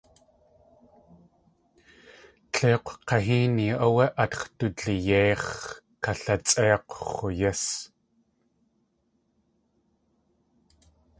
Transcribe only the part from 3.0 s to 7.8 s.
kahéeni áwé átx̲ dulyéix̲ kalsék̲ʼx̲u yís.